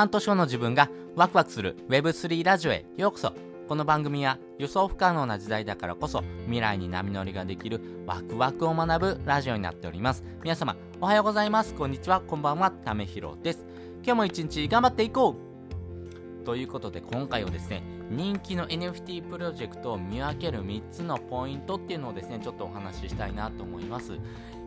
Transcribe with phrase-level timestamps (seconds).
[0.00, 3.34] 半年後の自分がワクワクする Web3 ラジオへようこそ。
[3.68, 10.24] この番組は予想不可能な時代だからこそ未来に波乗りができるワクワクを学ぶラジオになっております。
[10.42, 11.74] 皆様おはようございます。
[11.74, 12.22] こんにちは。
[12.22, 12.70] こんばんは。
[12.70, 13.66] ためひろです。
[14.02, 15.36] 今日も一日頑張っていこ
[16.40, 16.44] う。
[16.46, 24.18] ということで今回はですね人気の NFT プロジェクトを見分ける3つのポイントっていうのをですねちょっとお話ししたいなと思います。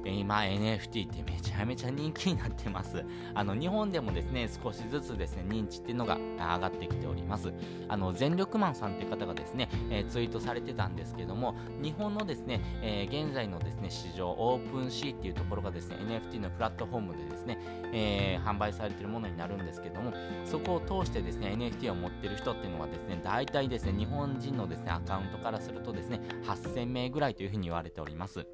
[0.10, 3.04] 今 NFT ってめちゃめちゃ人気になってます。
[3.34, 7.54] あの日本でもですね、少しずつですね、認知っていうのが上がってきております。
[7.88, 17.58] あの全力マンさんっていう方がですね、えー、ツイートされてたんですけども、日本のですね、えー、現在のですね、市場、オープンシーっていうところがですね、NFT のプラットフォームでですね、
[17.94, 20.14] えー、販売されてるものになるんですけども、
[20.46, 28.46] そこを通してですね、NFT を持ってる人っていうのはですね、大体ですね、日本人のですね、アカウントからするとですね、8000名ぐらいというふうに言われております。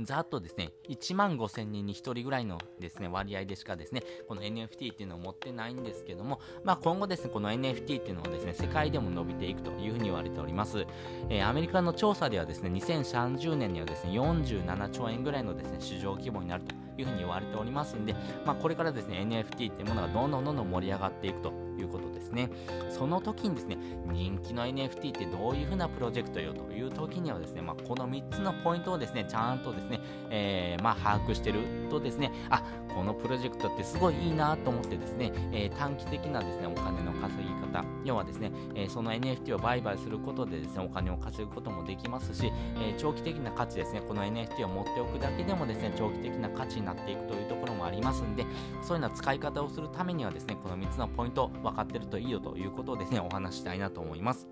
[0.00, 10.86] ざっとですね、1万5000人に1人ぐらいのですね、割合でしかですね、この NFT っていうのを持ってないんですけども、まあ今後ですね、この NFT っていうのはですね、世界でも伸びていくというふうに言われております。
[11.28, 22.50] えー、アメリカの調査ではですね、2030年にはですね、47兆円ぐらいのですね、市場規模になるというふうに言われておりますんで、まあこれからですね、NFT っていうものがどんどんどんどん盛り上がっていくということですね。
[22.90, 23.78] その時にですね、
[24.12, 32.62] 人気の NFT ってどういうふうなプロジェクトよという時にはですね、まあこの3つのポイントをですね、ちゃんとですね、えー、まあ、把握してるとですね、あ、
[32.94, 48.44] このプロジェクトってすごいいいなと思ってですね、えー、短期的なですね、お金の稼ぎ方、要はですね、えー、その NFT を売買することでですね、お金を稼ぐこともできますし、え長期的な価値ですね、この NFT を持っておくだけでもですね、長期的な価値になっていくというところもありますんで、
[48.82, 54.48] そういうような使い方をするためにはですね、この3つのポイント分かってるといいよということをですね、 お話したいなと思います。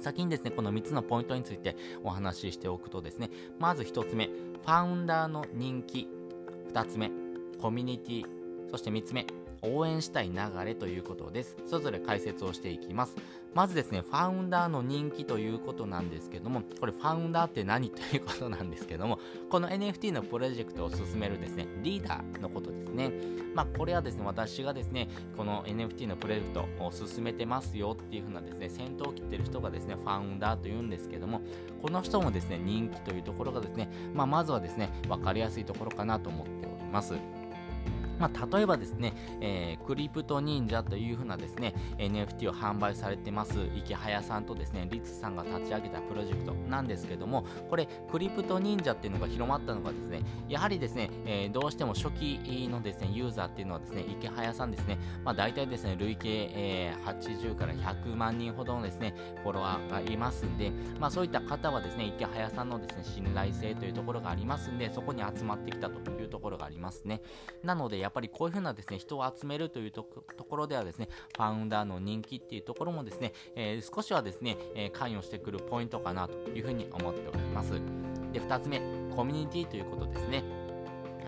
[0.00, 6.08] 先にですね、この3つのポイントについてお話ししておくとですね、まず1つ目、ファウンダーの人気。
[6.72, 7.10] 2つ目、
[7.60, 8.26] コミュニティ。
[8.70, 9.26] そして3つ目、
[9.64, 11.56] 応援したい流れということです。
[11.66, 13.16] それぞれ解説をしていきます。
[13.54, 23.12] まずですね、ファウンダーの人気ということなんですけども、これファウンダーって何ということなんですけども、この NFT のプロジェクトを進めるですね、リーダーのことですね。
[23.54, 31.40] まあ、これはですね、私がですね、この NFT のプロジェクトを進めてますよっていう風なですね、先頭を切ってる人がですね、ファウンダーというんですけども、
[31.80, 37.14] この人もですね、人気というところがですね、まあ、まずはですね、分かりやすいところかなと思っております。
[38.18, 60.70] まあ、例えばですね、えー、クリプト忍者というふうなですね、NFT を販売されてます、池早さんとですね、リツさんが立ち上げたプロジェクトなんですけども、これ、クリプト忍者っていうのが広まったのがですね、やはりですね、えー、どうしても初期のですね、ユーザーっていうのはですね、池早さんですね、まあ、大体ですね、累計、えー、80から100万人ほどのですね、フォロワーがいますんで、
[61.00, 67.20] まあ、そういった方はですね、池早さんのですね、信頼性というところがありますんで、そこに集まってきたというところがありますね。
[67.62, 77.72] なので、やっぱりこういうふうなですね、人を集めるというところではですね、ファウンダーの人気っていうところもですね、えー、少しはですね、えー、関与してくるポイントかなというふうに思っております。
[78.32, 78.80] で、2つ目、
[79.14, 80.63] コミュニティということですね。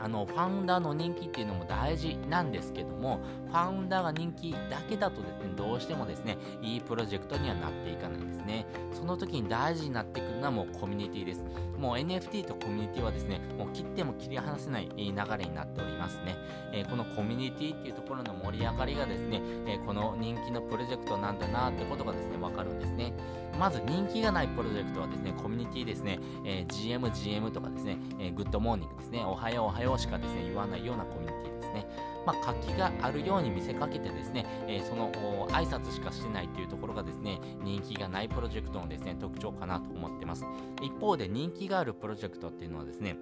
[0.06, 3.18] あのファウンダーの人気っていうのも大事なんですけども
[3.48, 8.66] ファウンダーが人気だけだとですねどうしてもですねいいプロジェクトにはなっていかないんですね。
[8.92, 11.42] その時に大事になってくるのはもうコミュニティです。
[11.76, 16.36] もう NFT とコミュニティはですねもう切っても切り離せない流れになっておりますね、
[16.72, 23.12] えー、このコミュニティっていうところの盛り上がりがですね、えー、この人気のプロジェクトなんだなってことがですねわかるんですね。
[23.58, 31.86] まず人気がないプロジェクトはですね、コミュニティですね、えー、GM、GM とかですね、えー、 good morning ですね、おはようおはようしかですね、言わないようなコミュニティですね。
[32.26, 35.12] まあ、活気があるように見せかけてですね、えー、その
[35.50, 40.44] 挨拶しかしてないというところがですね、人気がないプロジェクトのですね、特徴かなと思ってます。
[40.82, 43.16] 一方で人気があるプロジェクトっていうのはですね、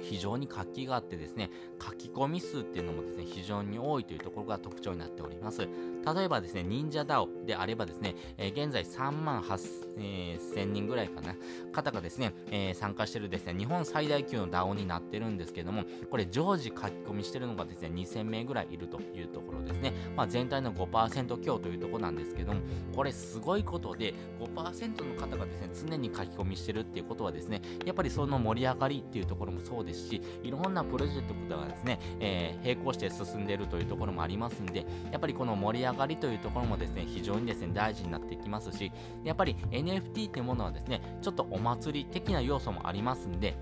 [0.00, 1.50] 非常に活気があってですね、
[1.80, 5.60] 書き込み数っていうのもですね、非常に多いというところが特徴になっております。
[5.60, 11.34] 例えばですね、忍者 DAO であればですね、えー、現在3万8000人ぐらいかな、
[11.72, 19.92] 方がですね、えー、参加してるですね、日本最大級の DAO になってるんですけども、これ常時書き込みしてるのがですね、2000名ぐらいいるというところですね。
[20.16, 22.60] まあ、全体の5%強というところなんですけども、
[22.94, 38.92] これすごいことで、5%の方がですね、常に書き込みしてるっていうことはですね、やっぱりその盛り上がりっていうところもそうですですし、いろんなプロジェクトがですね、えー、並行して進んでいるというところもありますんで、やっぱりこの盛り上がりというところもですね、非常にですね、大事になってきますし、
[39.24, 43.56] やっぱり NFT っていうものはですね、ちょっとお祭り的な要素もありますんで、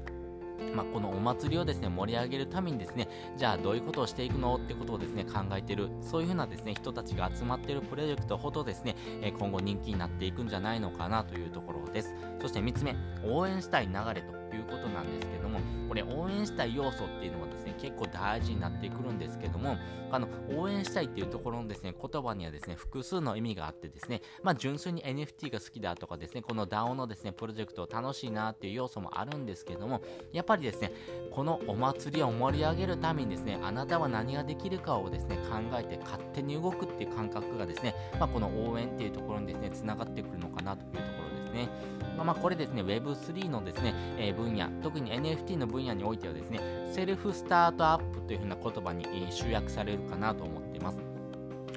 [0.74, 8.96] まあ、このお祭りをですね、盛り上げるためにですね、じゃあどういうことをしていくのってことをですね、考えてる、そういうふうなですね、人たちが集まっているプロジェクトほどですね、
[9.38, 12.14] 今後人気になっていくんじゃないのかなというところです。
[12.40, 19.76] そして3つ目、応援したい流れということなんですけども、これ応援したい要素っていうのはですね、結構大事になってくるんですけども、
[20.10, 30.02] あの、応援したいっていうところのですね、言葉にはですね、複数の意味があってですね、まあ純粋に NFT が好きだとかですね、この DAO のですね、プロジェクト楽しいなっていう要素もあるんですけども、
[30.32, 30.92] やっぱりですね、
[31.30, 41.17] このお祭りを盛り上げるためにですね、あなたは何ができるかをですね、考えて勝手に動くっていう感覚がですね、まあこの応援っていうところにですね、つながってくるのかなというところ
[41.58, 41.68] ね。
[42.16, 46.60] まあ、まあこれですね、Web3 のですね、えー、分野、特に NFT の分野においてはですね、
[46.92, 50.98] セルフスタートアップというふうな言葉に、え、集約されるかなと思っています。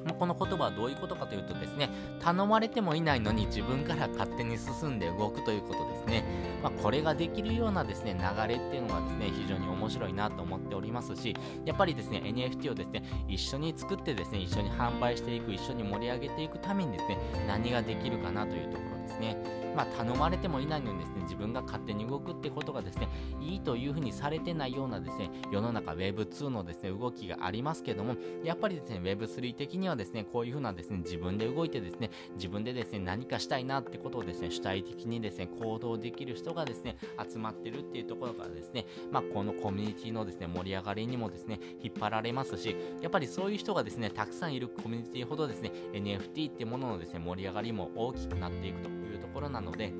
[0.05, 1.89] ま、この言葉はどういうことかというとですね、
[2.19, 6.23] 頼まれてもいないのに自分から勝手に進んで動くということですね。
[6.63, 11.35] まあ、これができるようなですね、流れっていうのはですね、非常に面白いなと思っておりますし、
[11.65, 17.17] やっぱりですね、NFT をですね、一緒に作ってですね、一緒に販売していく、一緒に盛り上げていくためにですね、
[17.47, 19.61] 何ができるかなというところですね。
[19.75, 23.07] まあ、頼まれてもいないのにですね、自分が勝手に動くってことがですね、
[23.39, 49.93] いいというふうにされてないようなですね、世の中 Web2 のですね、動きがありますけども、やっぱりですね、Web3 的にはですね、こういうふうなですね、自分で動いてですね、自分でですね、何かしたいなってことをですね、主体的にですね、行動できる人がですね、集まってるっていうところからですね、まあ、このコミュニティのですね、盛り上がりにもですね、引っ張られますし、やっぱりそういう人がですね、たくさんいるコミュニティほどですね、NFT ってもののですね、盛り上がりも大きくなっていくというころなので、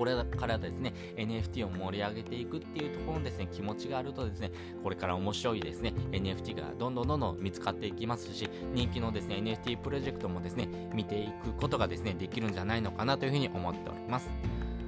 [0.00, 4.50] これからですね、NFT を盛り上げていくっていうところのですね、気持ちがあるとですね、
[4.82, 14.30] これから面白いですね、NFT がどんどんどんどん見つかっていきますし、人気のですね、NFT プロジェクトもですね、見ていくことがですね、できるんじゃないのかなというふうに思っております。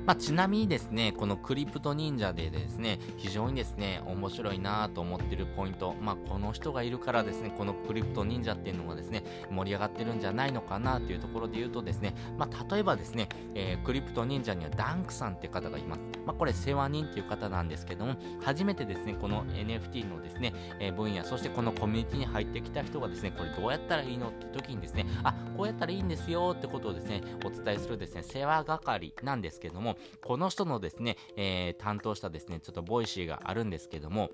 [0.05, 16.01] まあ、ちなみにですね、このクリプト忍者でですね、非常にですね、面白いなと思ってるポイント、まあ、この人がいるからですね、このクリプト忍者っていうのがですね、盛り上がってるんじゃないのかなというところで言うとですね、まあ、例えばですね、えー、クリプト忍者にはダンクさんっていう方がいます。
[16.27, 29.92] まあ、これ世話人っていう方なんですけども、初めてですね、この NFT のですね、えー、分野、そしてこのコミュニティに入ってきた人がですね、これどうやったらいいのって時にですね、あ、こうやったらいいんですよってことをですね、お伝えするですね、世話係なんですけども、
[30.25, 34.31] この人ののですね、えー、担当したですね、ちょっと Voicy があるんですけども、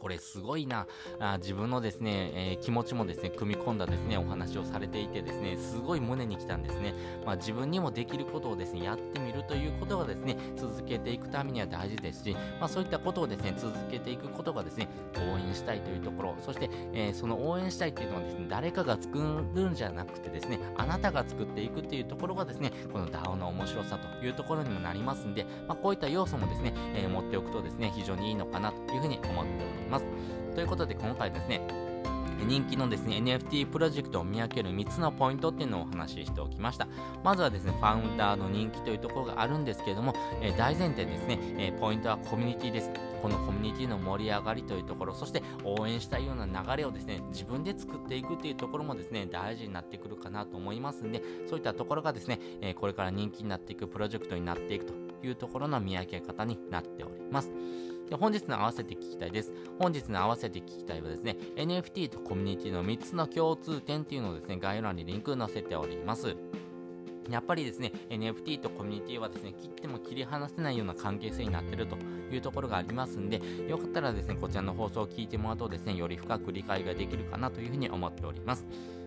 [0.00, 0.86] これすごいな。
[1.18, 6.94] あ自分のですね、えー、気持ちもですね組み込んだですねお話をされていてですねすごい胸に来たんですね、
[7.24, 16.36] まあ、自分にもできることをですねやってみるということがですね続けていくためには大事ですし、まあ、そういったことをですね続けていくことがですね応援したいというところ。
[16.40, 29.85] そして、えー、その応援したいっていうのはですね誰かが作るんじゃなくてですねあなたが作っていくっていうところがですねこの DAO の面白さというところにもなりますんで、まあ、こういった要素もですね、えー、持っておくとですね非常にいいのかなというふうに思っております。
[29.86, 30.06] ます。
[30.54, 31.60] ということで今回ですね、
[32.44, 36.86] 人気のですね、NFT プロジェクトを見分ける3つのポイントっていうのをお話ししておきました。
[37.24, 42.90] まずはですね、ファウンダーの人気というところがあるんですけれども、えー、大前提ですね、えー、ポイントはコミュニティです。
[43.22, 54.92] このコミュニティの盛り上がりというところ、そして応援したいような流れをですね、自分で作っていくっていうところもですね、大事になってくるかなと思いますんで、そういったところがですね、えー、これから人気になっていくプロジェクトになっていくと
[55.26, 57.50] いうところの見分け方になっております。
[58.08, 59.52] で本日の合わせて聞きたいです。
[59.78, 66.36] 本日の合わせて聞きたいはですね、NFT とコミュニティの3つの共通点っていうのをですね、概要欄にリンク載せております。
[67.30, 71.96] やっぱりですね、NFT とコミュニティはですね、切っても切り離せないような関係性になってると
[72.30, 78.64] いうところがありますんで、よかったらですね、こちらの放送を聞いてもらうとですね、より深く理解ができるかなというふうに思っております。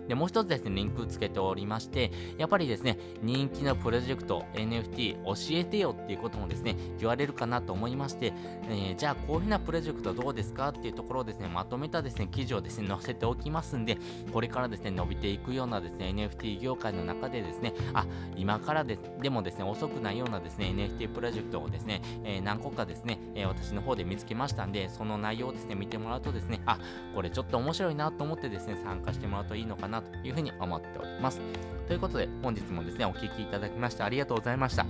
[0.09, 8.33] で、もう一つですね、リンクつけておりまして、やっぱりですね、人気のプロジェクト、NFT 教えてよっていうこともですね、言われるかなと思いまして、
[8.69, 13.99] えー、じゃあこういうふうなプロジェクトどうですかっていうところをですね、まとめたですね、記事をですね、載せておきますんで、
[14.33, 26.79] これからですね、伸びていくようなですね、NFT 業界の中でですね、あ、今からででもですね、遅くないようなですね、NFT プロジェクトをですね、えー、何個かですね、えー、私の方で見つけましたんで、その内容をですね、見てもらうとですね、あ、
[27.13, 31.41] これちょっと面白いなと思ってですね、参加してもらうといいのかななというふうに思っております。
[31.87, 34.85] ということで、本日もですね、お聴きいただきましてありがとうございました。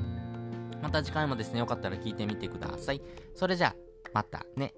[0.82, 3.02] また次回もですね、よかったら聞いてみてください。
[3.36, 3.76] それじゃあ、
[4.14, 4.74] またね。